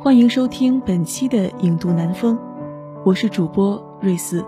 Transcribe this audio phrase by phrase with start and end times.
[0.00, 2.36] 欢迎收听本期的《影渡南风》，
[3.04, 4.44] 我是主播瑞思。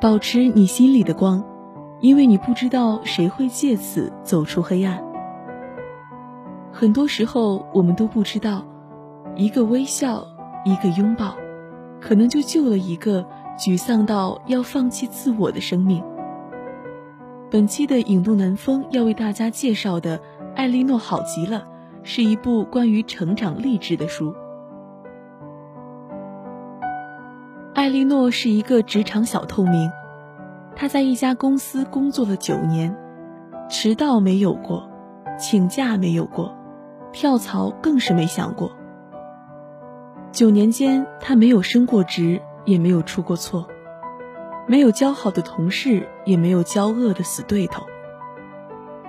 [0.00, 1.44] 保持你心里的光，
[2.00, 5.04] 因为你不知道谁会借此走出黑暗。
[6.72, 8.64] 很多时候，我们都不知道，
[9.36, 10.26] 一个微笑，
[10.64, 11.34] 一个拥抱，
[12.00, 13.22] 可能就救了一个
[13.58, 16.02] 沮丧到要放弃自我的生命。
[17.50, 20.18] 本期的《影渡南风》要为大家介绍的。
[20.56, 21.66] 艾莉诺好极了，
[22.04, 24.34] 是一部关于成长励志的书。
[27.74, 29.90] 艾莉诺是一个职场小透明，
[30.76, 32.94] 她在一家公司工作了九年，
[33.70, 34.88] 迟到没有过，
[35.38, 36.54] 请假没有过，
[37.10, 38.70] 跳槽更是没想过。
[40.30, 43.66] 九年间，她没有升过职，也没有出过错，
[44.66, 47.86] 没有交好的同事，也没有交恶的死对头。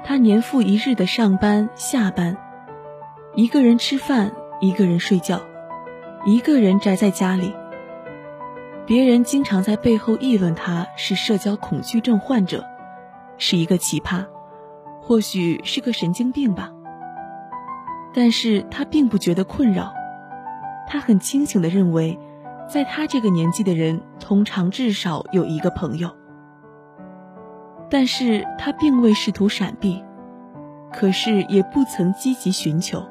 [0.07, 2.37] 他年复一日的上班下班，
[3.37, 5.41] 一个人吃饭，一个人睡觉，
[6.25, 7.53] 一个人宅在家里。
[8.85, 12.63] 别人经常在背后议论他是社交恐惧症患者，
[13.37, 14.25] 是一个奇葩，
[15.01, 16.71] 或许是个神经病吧。
[18.13, 19.93] 但是他并不觉得困扰，
[20.87, 22.17] 他很清醒的认为，
[22.69, 26.09] 在他这个年纪的人，通常至少有一个朋友。
[27.89, 30.01] 但是他并未试图闪避，
[30.93, 33.05] 可是也不曾积极寻求，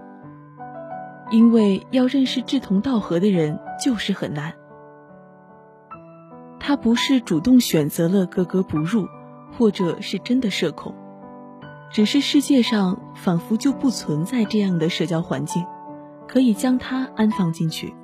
[1.31, 4.53] 因为要认识志同道合的人就是很难。
[6.61, 9.07] 他不是主动选择了格格不入，
[9.57, 10.95] 或者是真的社恐，
[11.91, 15.65] 只是世界上仿佛就不存在这样的社交环境，
[16.27, 17.95] 可以将他安放进去，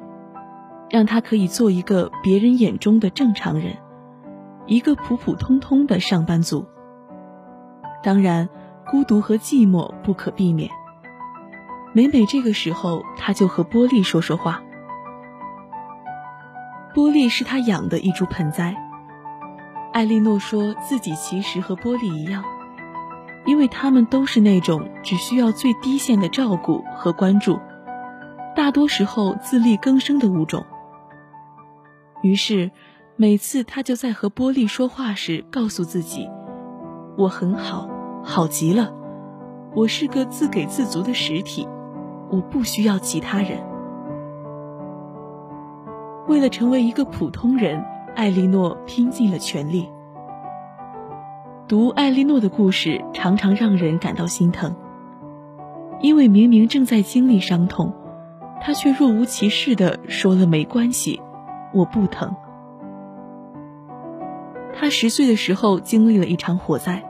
[0.91, 3.76] 让他可以做一个别人眼中的正常人。
[4.66, 6.66] 一个普普通通的上班族。
[8.03, 8.48] 当然，
[8.91, 10.70] 孤独和寂寞不可避免。
[11.93, 14.62] 每每这个时候，他就和波利说说话。
[16.95, 18.77] 波利是他养的一株盆栽。
[19.93, 22.45] 艾莉诺说自己其实和波利一样，
[23.45, 27.59] 因为他们都是那种只需要最低限的照顾和关注，
[28.55, 30.65] 大多时候自力更生的物种。
[32.22, 32.71] 于是。
[33.17, 36.27] 每次他就在和波利说话时，告诉自己
[37.19, 37.87] ：“我很好，
[38.25, 38.95] 好极了。
[39.75, 41.69] 我是个自给自足的实体，
[42.30, 43.58] 我不需要其他人。”
[46.28, 49.88] 为了成为一个普通人，艾莉诺拼尽了全力。
[51.66, 54.74] 读艾莉诺的故事，常常让人感到心疼，
[56.00, 57.92] 因为明明正在经历伤痛，
[58.60, 61.20] 她却若无其事地说了：“没关系，
[61.72, 62.34] 我不疼。”
[64.72, 67.04] 他十岁的时候经历了一场火灾，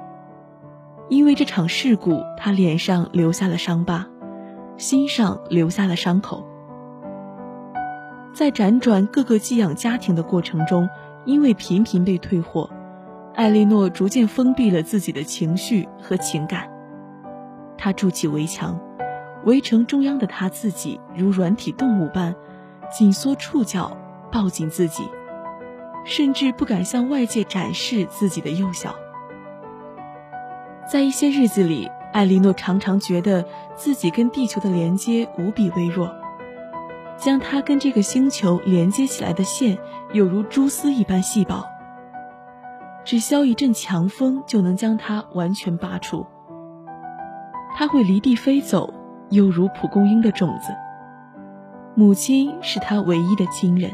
[1.08, 4.06] 因为这场事故，他脸上留下了伤疤，
[4.80, 6.42] 心上留下了伤口。
[8.32, 10.88] 在辗转各个寄养家庭的过程中，
[11.26, 12.70] 因为频频被退货，
[13.34, 16.66] 艾莉诺逐渐封闭了自己的情绪和情感。
[17.76, 18.80] 她筑起围墙，
[19.44, 22.34] 围城中央的她自己如软体动物般
[22.90, 23.94] 紧缩触角，
[24.32, 25.04] 抱紧自己。
[26.06, 28.94] 甚至不敢向外界展示自己的幼小。
[30.90, 33.44] 在一些日子里，艾莉诺常常觉得
[33.76, 36.12] 自己跟地球的连接无比微弱，
[37.16, 39.78] 将她跟这个星球连接起来的线
[40.12, 41.64] 有如蛛丝一般细薄，
[43.04, 46.26] 只消一阵强风就能将它完全拔出。
[47.76, 48.92] 他会离地飞走，
[49.30, 50.72] 犹如蒲公英的种子。
[51.94, 53.92] 母亲是他唯一的亲人。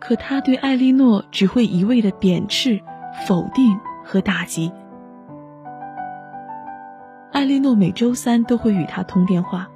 [0.00, 2.80] 可他对艾莉诺只会一味的贬斥、
[3.26, 4.72] 否定和打击。
[7.42, 9.68] 艾莉诺每周三都会与他通电话，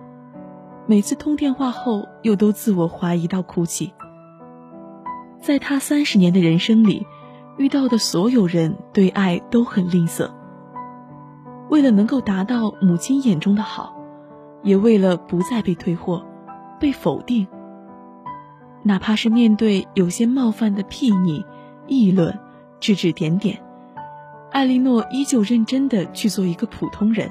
[0.86, 3.92] 每次通电话后又都自我怀疑到哭泣。
[5.40, 7.04] 在他三十年的人生里，
[7.58, 10.30] 遇到的所有人对爱都很吝啬。
[11.68, 13.96] 为了能够达到母亲眼中的好，
[14.62, 16.24] 也为了不再被退货、
[16.78, 17.48] 被否定。
[18.84, 21.44] 哪怕是面对有些冒犯的睥睨、
[21.88, 22.38] 议论、
[22.78, 23.60] 指指点点，
[24.52, 27.28] 艾莉诺依旧认真的去做一个普通人，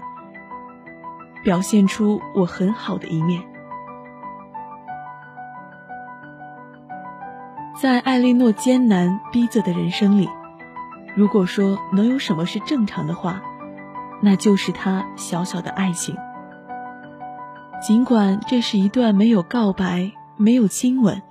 [1.46, 3.42] 表现出我很好的一面。
[7.80, 10.28] 在艾莉诺艰难逼仄的人生里，
[11.16, 13.44] 如果说能有什么是正常的话，
[14.24, 16.18] 那就是她小小的爱情。
[17.80, 21.22] 尽管这是一段没有告白、没有亲吻，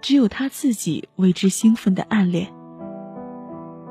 [0.00, 2.50] 只有她自己为之兴奋的暗恋，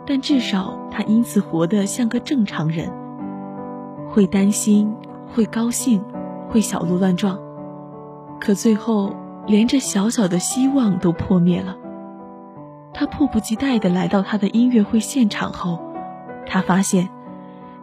[0.08, 2.92] 但至少她因此活得像个正常人，
[4.10, 4.92] 会担心。
[5.34, 6.04] 会高兴，
[6.50, 7.40] 会小鹿乱撞。
[8.40, 9.16] 可最后，
[9.48, 11.78] 连这小小的希望都破灭了。
[12.94, 15.80] 他迫不及待地来到他的音乐会现场后，
[16.46, 17.10] 他发现，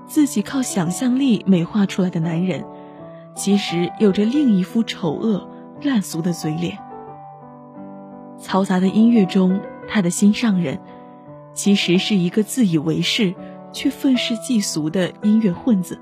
[0.07, 2.65] 自己靠想象力美化出来的男人。
[3.35, 5.47] 其实有着另一副丑恶、
[5.83, 6.79] 烂俗的嘴脸。
[8.41, 10.81] 嘈杂的音乐中，他的心上人，
[11.53, 13.35] 其实是一个自以为是
[13.73, 16.01] 却愤世嫉俗的音乐混子。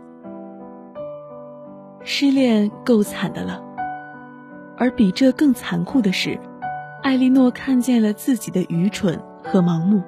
[2.06, 3.62] 失恋够惨的了，
[4.77, 6.39] 而比这更残酷的是，
[7.03, 10.03] 艾莉诺看见了自己的愚蠢和盲目，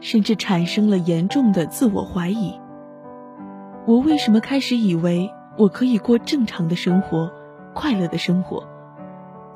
[0.00, 2.58] 甚至产生了严重的自我怀疑。
[3.84, 5.30] 我为什么开始以为？
[5.58, 7.30] 我可以过正常的生活，
[7.74, 8.66] 快乐的生活，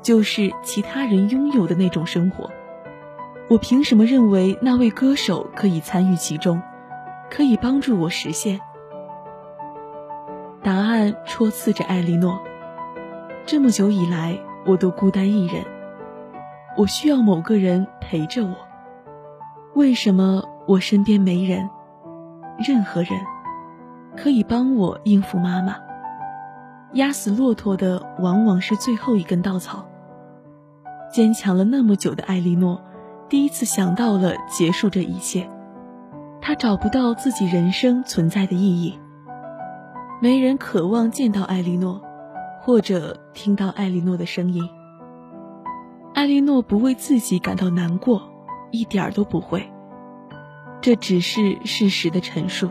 [0.03, 2.51] 就是其他人拥有的那种生活。
[3.49, 6.61] 我凭什么认为那位歌手可以参与其中，
[7.31, 8.59] 可以帮助我实现？
[10.67, 12.41] 答案戳刺着艾莉诺。
[13.45, 15.63] 这么久以来，我都孤单一人，
[16.75, 18.53] 我需要某个人陪着我。
[19.75, 21.69] 为什么我身边没人？
[22.59, 23.11] 任何人，
[24.17, 25.77] 可以帮我应付妈妈？
[26.91, 29.85] 压死骆驼的往往是最后一根稻草。
[31.13, 32.81] 坚强了那么久的艾莉诺，
[33.29, 35.49] 第一次想到了结束这一切。
[36.41, 38.99] 她找不到自己人生存在的意义。
[40.19, 42.01] 没人渴望见到艾莉诺，
[42.61, 44.67] 或者听到艾莉诺的声音。
[46.15, 48.27] 艾莉诺不为自己感到难过，
[48.71, 49.71] 一点儿都不会。
[50.81, 52.67] 这只是事实的陈述。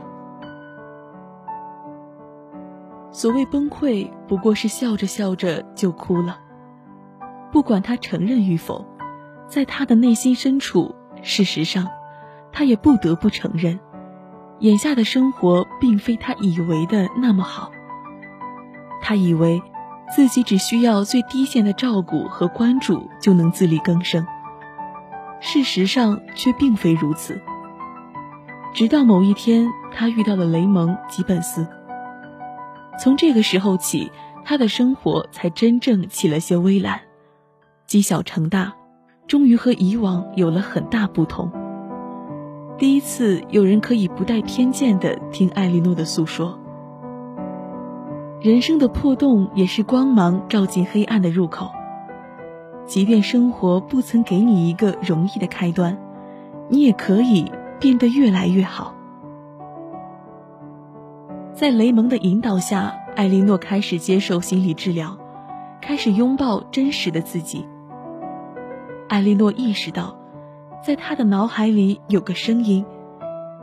[3.13, 6.41] 所谓崩溃，不过是笑着笑着就哭了。
[7.53, 8.85] 不管他承认与否，
[9.47, 11.87] 在他的内心深处，事实上，
[12.51, 13.79] 他也不得不承认，
[14.61, 17.71] 眼下的生活并非他以为的那么好。
[19.03, 19.63] 他以为，
[20.15, 24.27] 自己只需要最低限的照顾和关注就能自力更生，
[25.41, 27.41] 事实上却并非如此。
[28.73, 31.67] 直到某一天，他遇到了雷蒙·吉本斯。
[32.99, 34.11] 从这个时候起，
[34.45, 37.01] 他的生活才真正起了些微澜，
[37.87, 38.75] 积小成大，
[39.27, 41.51] 终于和以往有了很大不同。
[42.79, 46.59] 第一次有人可以不带偏见的听艾莉诺的诉说。
[48.41, 51.71] 人生的破洞也是光芒照进黑暗的入口。
[52.85, 55.99] 即便生活不曾给你一个容易的开端，
[56.69, 57.51] 你也可以
[57.81, 58.95] 变得越来越好。
[61.55, 65.17] 在雷蒙的引导下，艾莉诺开始接受心理治疗，
[65.81, 67.67] 开始拥抱真实的自己。
[69.09, 70.15] 艾莉诺意识到，
[70.83, 72.85] 在他的脑海里有个声音，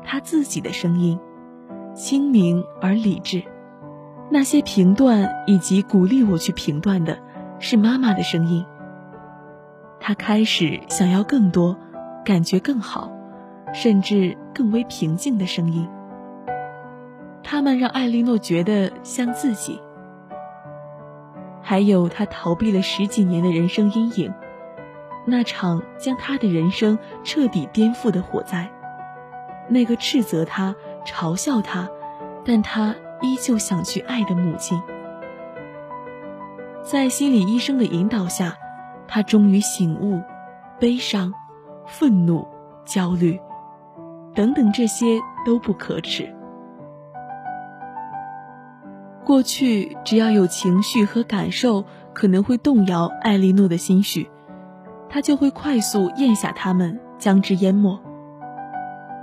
[0.03, 1.19] 他自己的声音，
[1.93, 3.43] 清明而理智。
[4.29, 7.19] 那些评断以及鼓励我去评断的，
[7.59, 8.65] 是妈妈的声音。
[9.99, 11.77] 他开始想要更多，
[12.25, 13.11] 感觉更好，
[13.73, 15.87] 甚至更为平静的声音。
[17.43, 19.79] 他们让艾莉诺觉得像自己，
[21.61, 24.33] 还有他逃避了十几年的人生阴影，
[25.25, 28.69] 那场将他的人生彻底颠覆的火灾，
[29.69, 30.75] 那个斥责他、
[31.05, 31.89] 嘲笑他，
[32.43, 34.81] 但他依旧想去爱的母亲。
[36.83, 38.57] 在心理医生的引导下，
[39.07, 40.21] 他终于醒悟，
[40.79, 41.33] 悲伤、
[41.87, 42.45] 愤怒、
[42.83, 43.39] 焦虑，
[44.35, 46.35] 等等，这些都不可耻。
[49.23, 54.29] 过去，只要有情绪和感受可能会动摇艾莉诺的心绪，
[55.13, 58.01] 他就会快速咽下它们，将之淹没。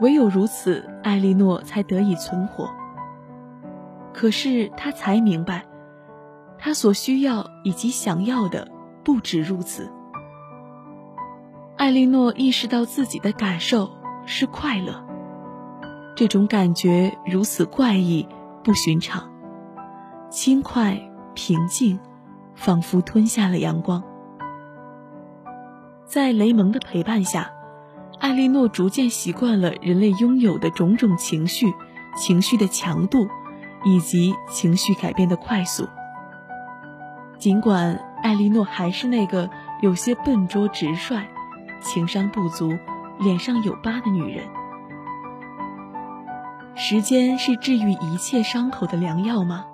[0.01, 2.71] 唯有如此，艾莉诺才得以存活。
[4.13, 5.67] 可是他才明白，
[6.61, 8.71] 他所需要以及想要的
[9.03, 9.91] 不止如此。
[11.77, 13.91] 艾莉诺意识到自己的感受
[14.27, 15.05] 是快乐，
[16.15, 18.29] 这种感觉如此怪异、
[18.63, 19.29] 不寻常。
[20.31, 21.01] 轻快、
[21.35, 21.99] 平静，
[22.55, 24.01] 仿佛吞下了阳光。
[26.11, 27.53] 在雷蒙的陪伴下，
[28.19, 31.73] 艾莉诺逐渐习惯了人类拥有的种种情绪、
[32.17, 33.29] 情绪的强度，
[33.85, 35.87] 以及情绪改变的快速。
[37.39, 39.51] 尽管艾莉诺还是那个
[39.83, 41.29] 有些笨拙直率、
[41.81, 42.77] 情商不足、
[43.21, 44.49] 脸上有疤的女人。
[46.75, 49.65] 时间是治愈一切伤口的良药吗？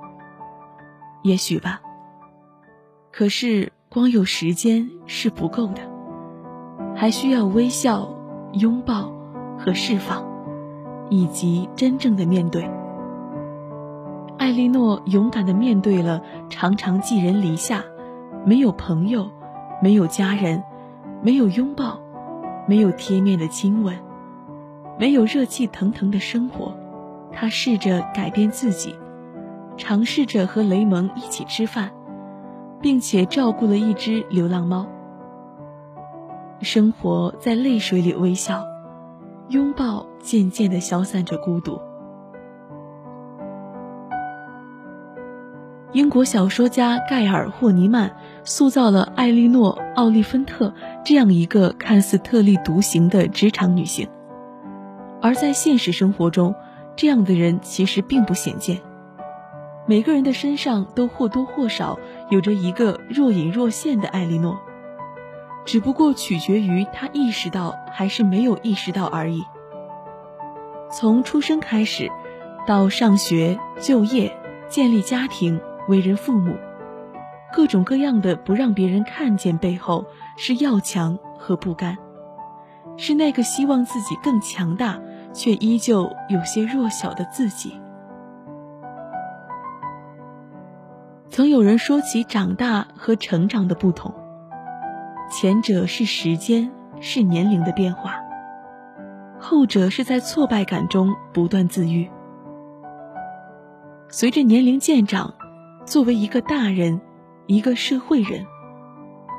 [1.22, 1.80] 也许吧。
[3.10, 5.95] 可是光有时间是不够的，
[6.96, 8.08] 还需要微笑、
[8.54, 9.12] 拥抱
[9.58, 10.24] 和释放，
[11.10, 12.68] 以及真正的面对。
[14.38, 17.84] 艾莉诺勇敢的面对了常常寄人篱下、
[18.46, 19.30] 没有朋友、
[19.82, 20.62] 没有家人、
[21.22, 22.00] 没有拥抱、
[22.66, 23.94] 没有贴面的亲吻、
[24.98, 26.74] 没有热气腾腾的生活。
[27.30, 28.94] 她试着改变自己，
[29.76, 31.90] 尝试着和雷蒙一起吃饭，
[32.80, 34.86] 并且照顾了一只流浪猫。
[36.62, 38.64] 生活在泪水里微笑，
[39.48, 41.80] 拥抱渐渐地消散着孤独。
[45.92, 54.08] 英国小说家盖尔·霍尼曼塑造了艾莉诺·奥利芬特这样一个看似特立独行的职场女性，
[55.22, 56.54] 而在现实生活中，
[56.96, 58.80] 这样的人其实并不鲜见。
[59.86, 61.98] 每个人的身上都或多或少
[62.28, 64.58] 有着一个若隐若现的艾莉诺，
[65.66, 69.44] 只不过取决于他意识到还是没有意识到而已。
[70.90, 72.10] 从出生开始，
[72.66, 74.34] 到上学、就业、
[74.70, 75.60] 建立家庭。
[75.88, 76.56] 为人父母，
[77.52, 80.04] 各种各样的不让别人看见背后
[80.36, 81.96] 是要强和不甘，
[82.96, 84.98] 是那个希望自己更强大
[85.32, 87.80] 却依旧有些弱小的自己。
[91.30, 94.12] 曾有人说起长大和成长的不同，
[95.30, 98.14] 前者是时间是年龄的变化，
[99.38, 102.10] 后者是在挫败感中不断自愈。
[104.08, 105.34] 随着年龄渐长。
[105.84, 107.00] 作为一个大人，
[107.46, 108.44] 一个社会人，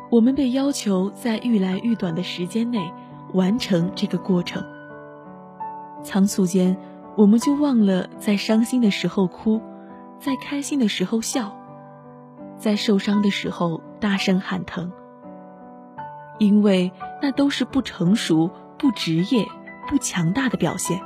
[0.10, 2.90] 我们被要求在愈来愈短的时间内
[3.34, 4.64] 完成这个过程。
[6.04, 6.78] 仓促间，
[7.18, 9.60] 我们就忘了在伤心的时候哭，
[10.20, 11.54] 在开心的时候笑，
[12.58, 14.94] 在受伤的时候大声喊疼，
[16.38, 16.92] 因为
[17.22, 19.48] 那都是不成熟、不职业、
[19.88, 21.02] 不强大的表现。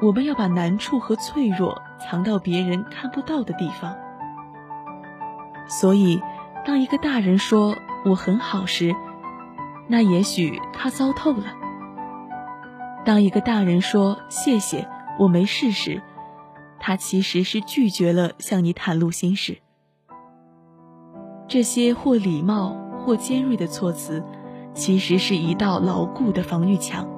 [0.00, 3.96] 我们要把难处和脆弱藏到别人看不到的地方。
[5.66, 6.22] 所以，
[6.64, 8.94] 当一个大人说“我很好”时，
[9.88, 11.56] 那也许他糟透了；
[13.04, 16.00] 当一个大人说“谢谢，我没事”时，
[16.78, 19.58] 他其实是拒绝了向你袒露心事。
[21.48, 22.76] 这些或礼貌
[23.08, 24.22] 或尖锐的措辞，
[24.74, 27.08] 其实是一道牢固的防御墙。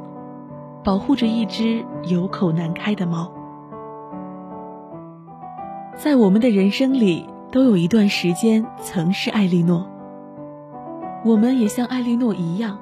[0.85, 3.33] 保护着一只有口难开的猫。
[5.97, 9.85] 在我们的人生里，都有一段时间曾是艾莉诺。
[11.25, 12.79] 我们也像艾莉诺一样，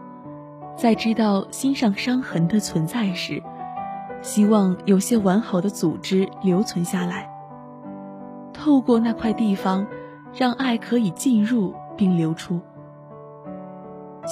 [0.77, 3.43] 在知道心上伤痕的存在时，
[4.21, 7.27] 希望有些完好的组织留存下来，
[8.53, 9.87] 透过那块地方，
[10.35, 12.61] 让爱可以进入并流出。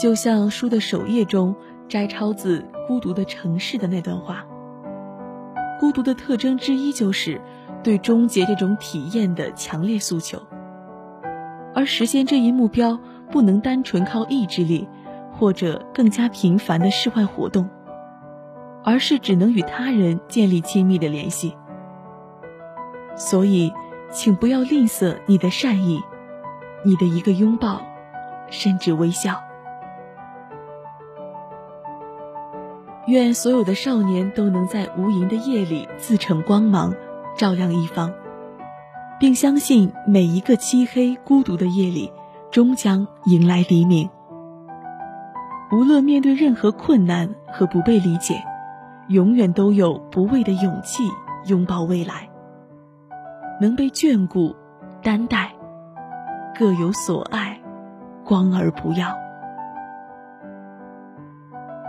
[0.00, 1.54] 就像书的首页中
[1.88, 2.64] 摘抄自。
[2.88, 4.46] 孤独的城市的那段话。
[5.80, 7.40] 孤独的特征之一就是
[7.82, 10.40] 对终结这种体验的强烈诉求，
[11.74, 12.96] 而实现这一目标
[13.28, 14.88] 不能单纯靠意志力
[15.32, 17.68] 或者更加频繁的室外活动，
[18.84, 21.56] 而是只能与他人建立亲密的联系。
[23.16, 23.72] 所以，
[24.12, 26.00] 请不要吝啬你的善意，
[26.84, 27.82] 你的一个拥抱，
[28.48, 29.42] 甚至微笑。
[33.06, 36.92] 愿所有的少年都能在无垠的夜里自成光芒，
[37.36, 38.12] 照亮一方，
[39.20, 42.12] 并相信每一个漆黑孤独的夜里，
[42.50, 44.10] 终将迎来黎明。
[45.70, 48.42] 无论面对任何困难和不被理解，
[49.08, 51.04] 永远都有不畏的勇气
[51.46, 52.28] 拥抱未来。
[53.60, 54.54] 能被眷顾、
[55.00, 55.52] 担待，
[56.58, 57.60] 各有所爱，
[58.24, 59.25] 光而不要。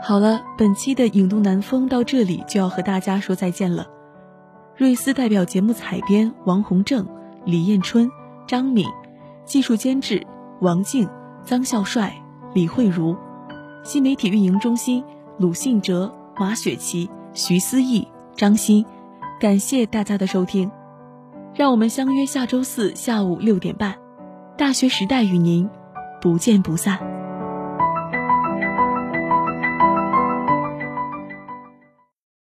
[0.04, 3.88] 好了，本期的影动南风到这里就要和大家说再见了。
[4.78, 7.06] 瑞思代表节目采编王洪正、
[7.46, 8.10] 李艳春、
[8.48, 8.88] 张敏，
[9.44, 10.26] 技术监制
[10.62, 11.10] 王静、
[11.44, 12.14] 张孝帅、
[12.54, 13.18] 李慧茹，
[13.84, 15.04] 新媒体运营中心
[15.40, 18.86] 鲁信哲、马雪琪、徐思义、张欣。
[19.40, 20.72] 感谢大家的收听，
[21.54, 23.96] 让我们相约下周四下午六点半，
[24.58, 25.70] 大学时代与您
[26.22, 27.07] 不见不散。